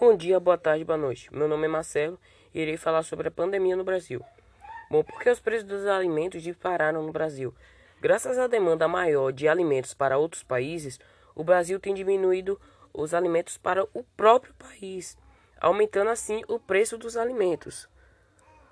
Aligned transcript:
Bom 0.00 0.16
dia, 0.16 0.38
boa 0.38 0.56
tarde, 0.56 0.84
boa 0.84 0.96
noite. 0.96 1.28
Meu 1.34 1.48
nome 1.48 1.64
é 1.64 1.68
Marcelo 1.68 2.20
e 2.54 2.60
irei 2.60 2.76
falar 2.76 3.02
sobre 3.02 3.26
a 3.26 3.32
pandemia 3.32 3.74
no 3.74 3.82
Brasil. 3.82 4.24
Bom, 4.88 5.02
porque 5.02 5.28
os 5.28 5.40
preços 5.40 5.64
dos 5.66 5.86
alimentos 5.86 6.40
dispararam 6.40 7.02
no 7.02 7.10
Brasil. 7.10 7.52
Graças 8.00 8.38
à 8.38 8.46
demanda 8.46 8.86
maior 8.86 9.32
de 9.32 9.48
alimentos 9.48 9.94
para 9.94 10.16
outros 10.16 10.44
países, 10.44 11.00
o 11.34 11.42
Brasil 11.42 11.80
tem 11.80 11.94
diminuído 11.94 12.60
os 12.94 13.12
alimentos 13.12 13.58
para 13.58 13.82
o 13.92 14.04
próprio 14.16 14.54
país, 14.54 15.18
aumentando 15.60 16.10
assim 16.10 16.44
o 16.46 16.60
preço 16.60 16.96
dos 16.96 17.16
alimentos. 17.16 17.88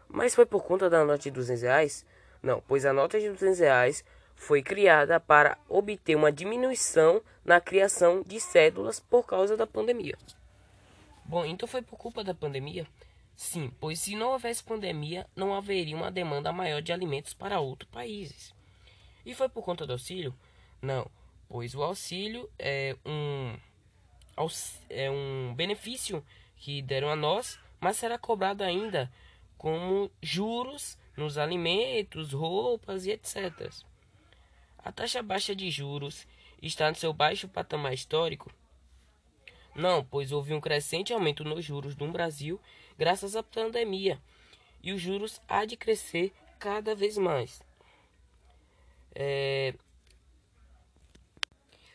Mas 0.06 0.32
foi 0.32 0.46
por 0.46 0.62
conta 0.62 0.88
da 0.88 1.04
nota 1.04 1.18
de 1.18 1.32
200 1.32 1.62
reais? 1.62 2.06
Não, 2.40 2.62
pois 2.68 2.86
a 2.86 2.92
nota 2.92 3.18
de 3.18 3.28
200 3.28 3.58
reais 3.58 4.04
foi 4.36 4.62
criada 4.62 5.18
para 5.18 5.58
obter 5.68 6.14
uma 6.14 6.30
diminuição 6.30 7.20
na 7.44 7.60
criação 7.60 8.22
de 8.24 8.38
cédulas 8.38 9.00
por 9.00 9.26
causa 9.26 9.56
da 9.56 9.66
pandemia. 9.66 10.16
Bom, 11.28 11.44
então 11.44 11.66
foi 11.66 11.82
por 11.82 11.96
culpa 11.96 12.22
da 12.22 12.32
pandemia? 12.32 12.86
Sim, 13.34 13.70
pois 13.80 13.98
se 13.98 14.14
não 14.14 14.30
houvesse 14.30 14.62
pandemia, 14.62 15.26
não 15.34 15.52
haveria 15.52 15.96
uma 15.96 16.10
demanda 16.10 16.52
maior 16.52 16.80
de 16.80 16.92
alimentos 16.92 17.34
para 17.34 17.60
outros 17.60 17.90
países. 17.90 18.54
E 19.24 19.34
foi 19.34 19.48
por 19.48 19.64
conta 19.64 19.84
do 19.84 19.92
auxílio? 19.92 20.32
Não, 20.80 21.10
pois 21.48 21.74
o 21.74 21.82
auxílio 21.82 22.48
é 22.58 22.96
um, 23.04 23.56
é 24.88 25.10
um 25.10 25.52
benefício 25.54 26.24
que 26.56 26.80
deram 26.80 27.10
a 27.10 27.16
nós, 27.16 27.58
mas 27.80 27.96
será 27.96 28.16
cobrado 28.16 28.62
ainda 28.62 29.12
como 29.58 30.10
juros 30.22 30.96
nos 31.16 31.36
alimentos, 31.38 32.32
roupas 32.32 33.04
e 33.04 33.10
etc. 33.10 33.68
A 34.78 34.92
taxa 34.92 35.24
baixa 35.24 35.56
de 35.56 35.70
juros 35.72 36.24
está 36.62 36.88
no 36.88 36.94
seu 36.94 37.12
baixo 37.12 37.48
patamar 37.48 37.92
histórico 37.92 38.50
não, 39.76 40.04
pois 40.04 40.32
houve 40.32 40.54
um 40.54 40.60
crescente 40.60 41.12
aumento 41.12 41.44
nos 41.44 41.64
juros 41.64 41.96
no 41.96 42.10
Brasil 42.10 42.60
graças 42.96 43.36
à 43.36 43.42
pandemia 43.42 44.20
e 44.82 44.92
os 44.92 45.00
juros 45.00 45.40
há 45.48 45.64
de 45.64 45.76
crescer 45.76 46.32
cada 46.58 46.94
vez 46.94 47.18
mais. 47.18 47.62
É... 49.14 49.74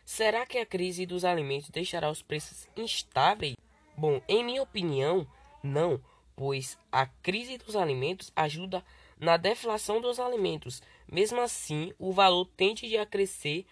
Será 0.05 0.45
que 0.45 0.58
a 0.58 0.66
crise 0.66 1.05
dos 1.05 1.23
alimentos 1.23 1.70
deixará 1.70 2.11
os 2.11 2.22
preços 2.22 2.67
instáveis? 2.75 3.55
Bom, 3.95 4.22
em 4.27 4.44
minha 4.44 4.61
opinião, 4.61 5.25
não, 5.64 6.02
pois 6.36 6.77
a 6.92 7.05
crise 7.05 7.58
dos 7.58 7.75
alimentos 7.75 8.31
ajuda 8.36 8.83
na 9.17 9.38
deflação 9.38 10.02
dos 10.02 10.20
alimentos. 10.20 10.81
Mesmo 11.09 11.39
assim, 11.39 11.94
o 11.98 12.11
valor 12.11 12.45
tende 12.58 12.98
a 12.98 13.05
crescer 13.05 13.66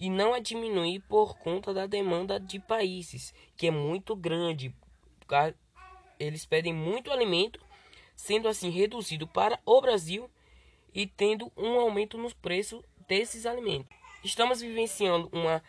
e 0.00 0.08
não 0.08 0.32
a 0.32 0.38
diminuir 0.38 1.00
por 1.00 1.36
conta 1.36 1.74
da 1.74 1.86
demanda 1.86 2.40
de 2.40 2.58
países, 2.58 3.34
que 3.54 3.66
é 3.66 3.70
muito 3.70 4.16
grande. 4.16 4.74
Eles 6.18 6.46
pedem 6.46 6.72
muito 6.72 7.12
alimento, 7.12 7.60
sendo 8.16 8.48
assim 8.48 8.70
reduzido 8.70 9.28
para 9.28 9.60
o 9.64 9.78
Brasil 9.78 10.30
e 10.94 11.06
tendo 11.06 11.52
um 11.54 11.78
aumento 11.78 12.16
nos 12.16 12.32
preços 12.32 12.82
desses 13.06 13.44
alimentos. 13.44 13.94
Estamos 14.24 14.62
vivenciando 14.62 15.28
uma 15.32 15.62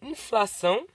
inflação 0.00 0.86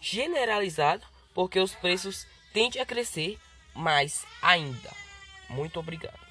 generalizada, 0.00 1.04
porque 1.34 1.60
os 1.60 1.74
preços 1.74 2.26
tendem 2.54 2.80
a 2.80 2.86
crescer 2.86 3.38
mais 3.74 4.24
ainda. 4.40 4.90
Muito 5.50 5.78
obrigado. 5.78 6.29